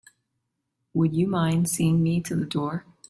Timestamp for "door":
2.47-2.87